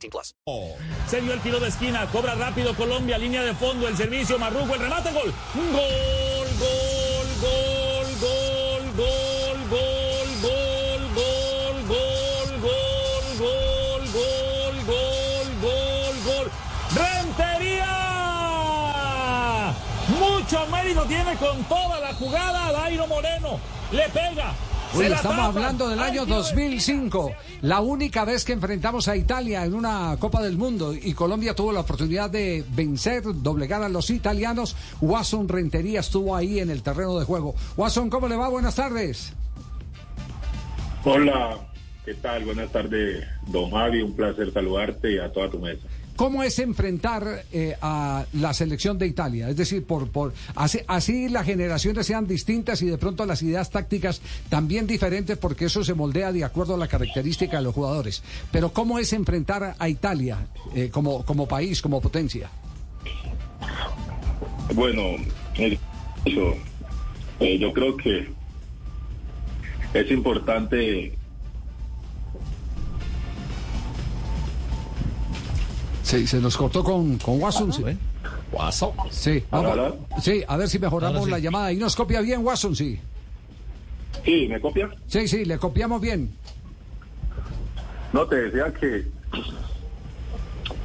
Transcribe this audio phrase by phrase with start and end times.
[0.00, 0.34] 18 plus.
[1.06, 4.74] Se dio el tiro de esquina, cobra rápido Colombia, línea de fondo, el servicio, Marruco,
[4.74, 5.32] el remate, gol.
[5.54, 11.02] Gol, gol, gol, gol, gol, gol, gol, gol,
[11.86, 14.04] gol, gol, gol,
[14.84, 16.50] gol, gol, gol, gol.
[16.94, 17.96] ¡Rentería!
[20.18, 23.60] Mucho mérito tiene con toda la jugada Dairo Moreno.
[23.92, 24.54] Le pega.
[24.92, 26.64] Uy, estamos hablando del año tiro de esquina.
[26.64, 31.54] 2005, la única vez que enfrentamos a Italia en una Copa del Mundo y Colombia
[31.54, 34.76] tuvo la oportunidad de vencer, doblegar a los italianos.
[35.00, 37.54] Watson Rentería estuvo ahí en el terreno de juego.
[37.76, 38.48] Watson, ¿cómo le va?
[38.48, 39.32] Buenas tardes.
[41.04, 41.56] Hola,
[42.04, 42.44] ¿qué tal?
[42.44, 44.02] Buenas tardes, don Javi.
[44.02, 45.86] Un placer saludarte y a toda tu mesa.
[46.20, 49.48] ¿Cómo es enfrentar eh, a la selección de Italia?
[49.48, 54.20] Es decir, por, por así, las generaciones sean distintas y de pronto las ideas tácticas
[54.50, 58.22] también diferentes porque eso se moldea de acuerdo a la característica de los jugadores.
[58.52, 62.50] Pero ¿cómo es enfrentar a Italia eh, como, país, como potencia?
[64.74, 65.16] Bueno,
[65.56, 65.78] eh,
[67.58, 68.28] yo creo que
[69.94, 71.14] es importante
[76.10, 77.72] Sí, se nos cortó con, con Watson.
[77.72, 77.82] sí.
[79.10, 80.22] Sí, ¿Ahora, vamos- ahora?
[80.22, 81.30] sí, a ver si mejoramos sí.
[81.30, 81.72] la llamada.
[81.72, 82.98] Y nos copia bien, Watson, sí.
[84.24, 84.90] Sí, ¿me copias?
[85.06, 86.30] Sí, sí, le copiamos bien.
[88.12, 89.06] No, te decía que,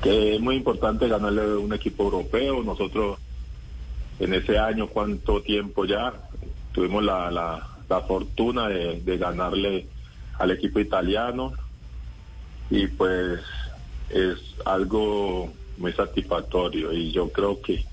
[0.03, 2.61] que es muy importante ganarle a un equipo europeo.
[2.63, 3.17] Nosotros
[4.19, 6.13] en ese año, cuánto tiempo ya,
[6.71, 9.87] tuvimos la, la, la fortuna de, de ganarle
[10.37, 11.51] al equipo italiano
[12.69, 13.39] y pues
[14.09, 17.85] es algo muy satisfactorio y yo creo que,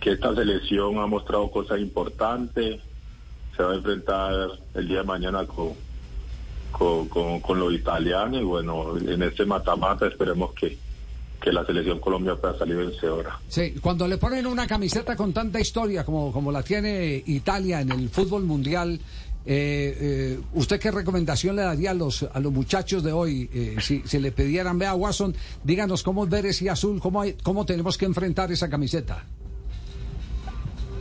[0.00, 2.80] que esta selección ha mostrado cosas importantes.
[3.56, 4.32] Se va a enfrentar
[4.74, 5.74] el día de mañana con,
[7.08, 10.78] con, con, los italianos y bueno, en este mata-mata esperemos que,
[11.40, 13.38] que la selección Colombia pueda salir vencedora.
[13.48, 17.92] Sí, cuando le ponen una camiseta con tanta historia como, como la tiene Italia en
[17.92, 18.98] el fútbol mundial,
[19.44, 23.50] eh, eh, ¿usted qué recomendación le daría a los, a los muchachos de hoy?
[23.52, 27.66] Eh, si, si le pidieran, vea Watson, díganos cómo ver ese azul, cómo, hay- cómo
[27.66, 29.24] tenemos que enfrentar esa camiseta.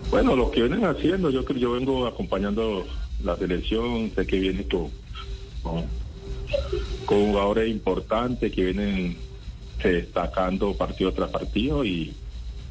[0.10, 2.86] Bueno, lo que vienen haciendo, yo yo vengo acompañando
[3.24, 4.90] la selección, sé que viene con,
[5.64, 5.86] con,
[7.06, 9.16] jugadores importantes que vienen
[9.82, 12.14] destacando partido tras partido y,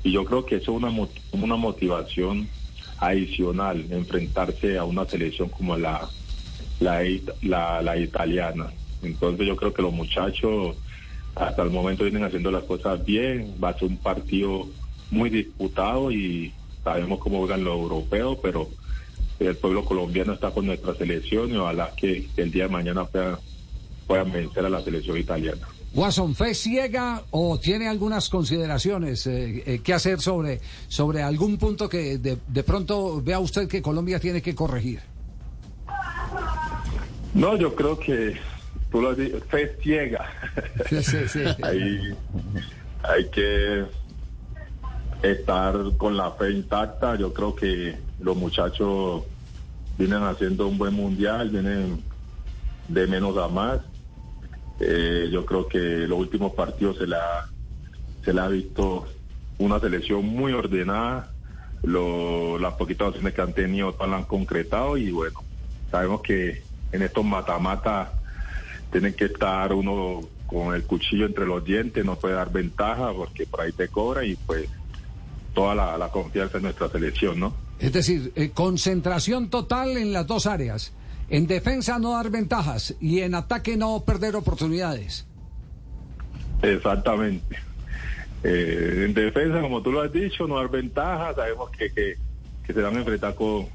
[0.04, 2.47] y yo creo que eso es una, una motivación
[3.00, 6.09] adicional, enfrentarse a una selección como la,
[6.81, 8.66] la, la italiana.
[9.03, 10.77] Entonces yo creo que los muchachos
[11.34, 14.69] hasta el momento vienen haciendo las cosas bien, va a ser un partido
[15.10, 16.53] muy disputado y
[16.84, 18.69] sabemos cómo juegan los europeos, pero
[19.39, 23.37] el pueblo colombiano está con nuestra selección y ojalá que el día de mañana puedan,
[24.06, 25.66] puedan vencer a la selección italiana.
[25.93, 31.89] Watson, ¿fe ciega o tiene algunas consideraciones eh, eh, que hacer sobre, sobre algún punto
[31.89, 35.01] que de, de pronto vea usted que Colombia tiene que corregir?
[37.34, 38.37] No, yo creo que
[38.91, 40.31] tú lo has dicho, fe ciega.
[40.89, 41.41] Sí, sí, sí.
[41.62, 42.15] Ahí
[43.03, 43.84] hay que
[45.22, 47.17] estar con la fe intacta.
[47.17, 49.22] Yo creo que los muchachos
[49.99, 52.03] vienen haciendo un buen mundial, vienen
[52.89, 53.81] de menos a más.
[54.80, 57.20] Eh, yo creo que los últimos partidos se la,
[58.24, 59.06] se la ha visto
[59.58, 61.30] una selección muy ordenada.
[61.82, 65.42] Lo- las poquitas opciones que han tenido todas han concretado y bueno,
[65.91, 68.12] sabemos que en estos mata-mata
[68.91, 73.47] tienen que estar uno con el cuchillo entre los dientes, no puede dar ventaja porque
[73.47, 74.68] por ahí te cobra y pues
[75.54, 77.54] toda la, la confianza en nuestra selección, ¿no?
[77.78, 80.92] Es decir, eh, concentración total en las dos áreas.
[81.30, 85.27] En defensa no dar ventajas y en ataque no perder oportunidades.
[86.60, 87.56] Exactamente.
[88.42, 92.16] Eh, en defensa, como tú lo has dicho, no dar ventaja, sabemos que, que,
[92.66, 93.66] se van a enfrentar con,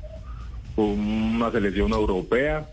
[0.75, 2.69] una selección europea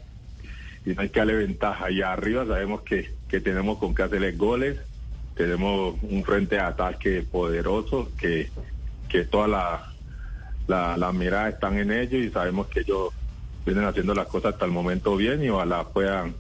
[0.85, 1.89] y no hay que darle ventaja.
[1.91, 4.79] Y arriba sabemos que, que tenemos con qué hacerles goles,
[5.37, 8.51] tenemos un frente de ataque poderoso, que,
[9.09, 9.93] que toda la,
[10.67, 13.11] la, la están en ellos y sabemos que ellos
[13.65, 16.35] vienen haciendo las cosas hasta el momento bien y ojalá puedan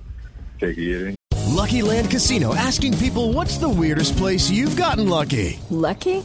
[0.58, 1.14] seguir
[1.54, 5.58] Lucky Land Casino asking people what's the weirdest place you've gotten lucky?
[5.70, 6.24] Lucky?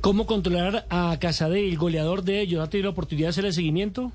[0.00, 2.62] ¿Cómo controlar a Casadei, el goleador de ellos?
[2.66, 4.12] ¿Ha tenido la oportunidad de hacer el seguimiento?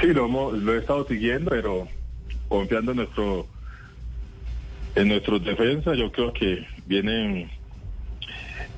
[0.00, 1.88] Sí, lo, hemos- lo he estado siguiendo, pero
[2.48, 3.46] confiando en nuestro
[4.94, 7.48] en nuestros defensas, yo creo que vienen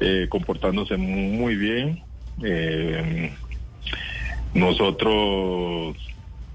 [0.01, 2.03] eh, comportándose muy bien.
[2.43, 3.35] Eh,
[4.53, 5.97] nosotros,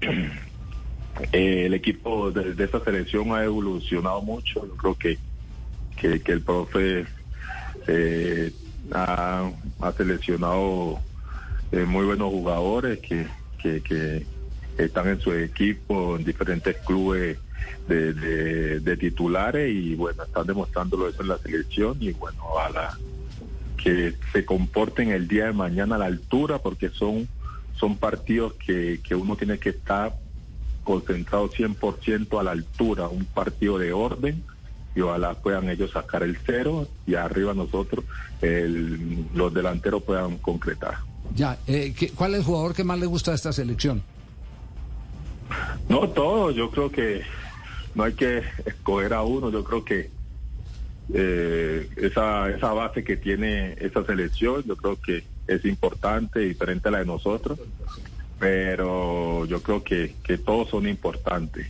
[1.32, 4.64] eh, el equipo de, esta selección ha evolucionado mucho.
[4.66, 5.18] Yo creo que,
[5.96, 7.06] que, que el profe
[8.92, 9.50] ha,
[9.96, 11.00] seleccionado
[11.72, 13.26] eh, muy buenos jugadores que,
[13.62, 14.26] que,
[14.78, 17.38] están en su equipo, en diferentes clubes
[17.88, 22.96] de, de- de titulares y bueno, están demostrándolo eso en la selección y bueno, ojalá
[23.82, 27.28] que se comporten el día de mañana a la altura porque son,
[27.78, 30.14] son partidos que, que uno tiene que estar
[30.84, 34.44] concentrado 100% a la altura, un partido de orden
[34.96, 38.04] y ojalá puedan ellos sacar el cero y arriba nosotros
[38.40, 40.94] el- los delanteros puedan concretar.
[41.34, 44.02] Ya, eh, ¿qué- ¿cuál es el jugador que más le gusta de esta selección?
[45.88, 47.22] No, todo, yo creo que
[47.94, 50.10] no hay que escoger a uno, yo creo que
[51.12, 56.92] eh, esa, esa base que tiene esa selección, yo creo que es importante, diferente a
[56.92, 57.60] la de nosotros,
[58.40, 61.68] pero yo creo que, que todos son importantes.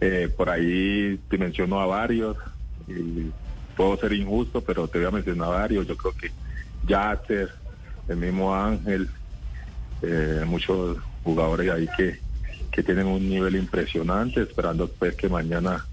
[0.00, 2.36] Eh, por ahí te menciono a varios,
[2.88, 3.30] y
[3.76, 6.30] puedo ser injusto, pero te voy a mencionar a varios, yo creo que
[6.86, 7.50] Yacer,
[8.08, 9.10] el mismo Ángel,
[10.02, 12.20] eh, muchos jugadores ahí que,
[12.70, 15.84] que tienen un nivel impresionante, esperando pues que mañana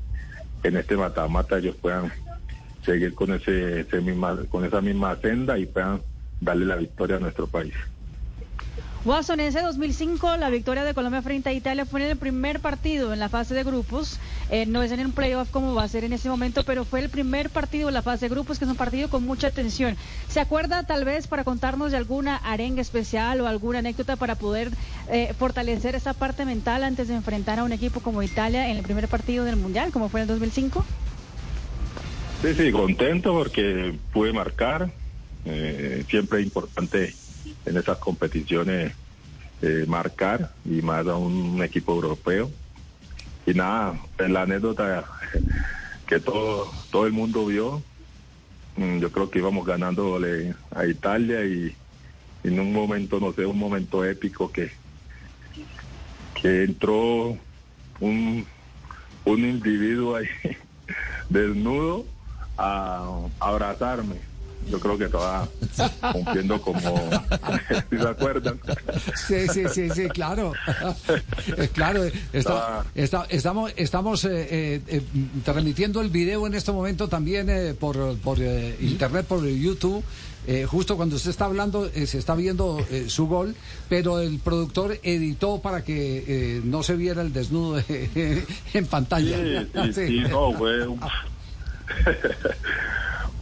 [0.64, 2.12] en este mata-mata ellos puedan
[2.84, 6.02] seguir con ese, ese misma, con esa misma senda y puedan
[6.40, 7.74] darle la victoria a nuestro país.
[9.08, 12.60] Watson, en ese 2005 la victoria de Colombia frente a Italia fue en el primer
[12.60, 14.20] partido en la fase de grupos.
[14.52, 17.00] Eh, no es en un playoff como va a ser en ese momento, pero fue
[17.00, 19.96] el primer partido en la fase de grupos, que es un partido con mucha tensión.
[20.28, 24.72] ¿Se acuerda tal vez para contarnos de alguna arenga especial o alguna anécdota para poder
[25.10, 28.84] eh, fortalecer esa parte mental antes de enfrentar a un equipo como Italia en el
[28.84, 30.84] primer partido del Mundial, como fue en el 2005?
[32.42, 34.92] Sí, sí, contento porque pude marcar.
[35.46, 37.14] Eh, siempre es importante
[37.66, 38.94] en esas competiciones
[39.62, 42.52] eh, marcar y más a un equipo europeo.
[43.46, 45.06] Y nada, en la anécdota
[46.06, 47.82] que todo, todo el mundo vio,
[48.76, 51.76] mm, yo creo que íbamos ganándole a Italia y,
[52.44, 54.72] y en un momento, no sé, un momento épico que,
[56.40, 57.38] que entró
[58.00, 58.46] un,
[59.26, 60.28] un individuo ahí
[61.30, 62.06] desnudo
[62.58, 64.22] a abrazarme.
[64.70, 65.48] Yo creo que estaba
[66.12, 66.80] cumpliendo como,
[67.90, 68.60] ¿sí ¿se acuerdan?
[69.28, 70.52] Sí, sí, sí, sí, claro.
[71.58, 75.02] Eh, claro, está- está- estamos, estamos eh, eh, eh,
[75.46, 80.04] transmitiendo el video en este momento también eh, por, por eh, internet, por YouTube.
[80.48, 83.54] Eh, justo cuando usted está hablando, eh, se está viendo eh, su gol,
[83.90, 89.38] pero el productor editó para que eh, no se viera el desnudo de- en pantalla.
[89.38, 90.08] Sí, sí, Sí.
[90.08, 91.00] sí, no, fue, un-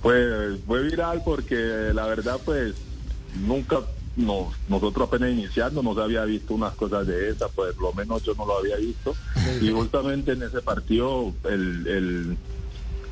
[0.05, 1.55] fue, fue viral porque
[1.91, 2.75] la verdad pues
[3.43, 3.79] nunca,
[4.15, 7.93] no, nosotros apenas iniciando no se había visto unas cosas de esas, pues por lo
[7.93, 9.15] menos yo no lo había visto.
[9.61, 12.37] Y justamente en ese partido el, el,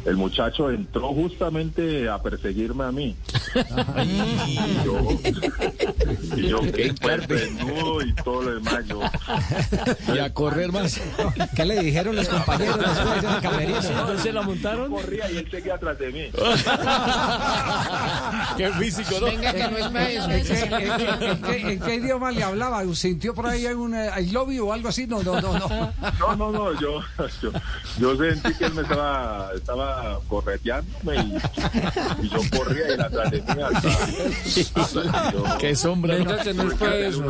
[0.05, 3.15] el muchacho entró justamente a perseguirme a mí.
[4.45, 4.55] Y
[4.85, 5.09] yo,
[6.37, 6.59] y yo
[7.01, 8.85] pues, desnudo y todo lo demás.
[8.87, 9.01] Yo,
[10.13, 10.99] Y a correr más.
[11.55, 13.77] ¿Qué le dijeron los compañeros después en el camerino?
[13.79, 14.91] Entonces la montaron.
[14.91, 16.23] corría y él seguía atrás de mí.
[18.57, 19.25] Qué físico, ¿no?
[19.27, 20.31] Venga, que no es eso.
[20.31, 22.83] ¿En qué, en qué- en qué- en qué idioma le hablaba?
[22.93, 25.07] ¿Sintió por ahí un eh, I love you o algo así?
[25.07, 25.93] No, no, no, no.
[26.19, 26.99] No, no, no, yo,
[27.41, 27.51] yo,
[27.99, 29.92] yo sentí que él me estaba, estaba
[30.27, 31.37] correteándome y,
[32.25, 32.97] y yo corría y
[33.29, 33.89] de mí hasta,
[34.81, 36.17] hasta que yo- Qué sombra.
[36.43, 36.63] que no
[37.07, 37.23] eso.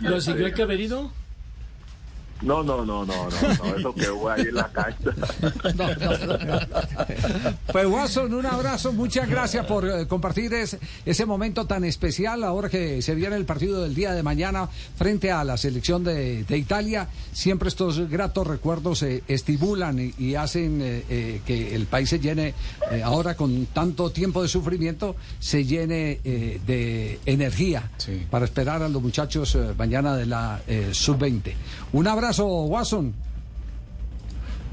[0.00, 1.12] ¿Lo este, siguió el camerino?
[2.44, 5.10] No, no, no, no, no, no, eso que voy ahí en la cancha.
[7.72, 12.68] Pues Watson, un abrazo, muchas gracias por eh, compartir ese, ese momento tan especial ahora
[12.68, 16.58] que se viene el partido del día de mañana frente a la selección de, de
[16.58, 17.08] Italia.
[17.32, 22.20] Siempre estos gratos recuerdos se estimulan y, y hacen eh, eh, que el país se
[22.20, 22.54] llene,
[22.90, 27.90] eh, ahora con tanto tiempo de sufrimiento, se llene eh, de energía
[28.30, 31.52] para esperar a los muchachos eh, mañana de la eh, sub-20.
[31.92, 33.14] Un abrazo, Watson.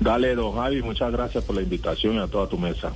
[0.01, 2.91] Dale, don Javi, muchas gracias por la invitación y a toda tu mesa.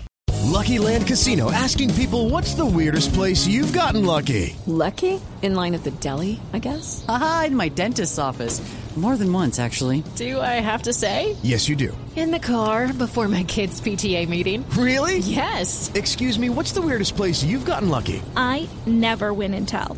[0.46, 4.56] Lucky Land Casino asking people what's the weirdest place you've gotten lucky?
[4.66, 5.20] Lucky?
[5.42, 7.06] In line at the deli, I guess?
[7.08, 8.62] Aha, in my dentist's office.
[8.96, 10.06] More than once, actually.
[10.16, 11.36] Do I have to say?
[11.44, 11.92] Yes, you do.
[12.16, 14.64] In the car before my kids' PTA meeting.
[14.70, 15.18] Really?
[15.18, 15.92] Yes.
[15.94, 18.22] Excuse me, what's the weirdest place you've gotten lucky?
[18.38, 19.98] I never win and tell.